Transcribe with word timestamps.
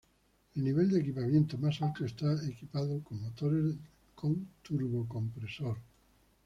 El 0.55 0.63
nivel 0.63 0.89
de 0.89 0.99
equipamiento 0.99 1.59
más 1.59 1.79
alto 1.79 2.03
estaba 2.05 2.33
equipado 2.43 3.03
con 3.03 3.21
motores 3.21 3.75
con 4.15 4.47
turbocompresor. 4.63 5.77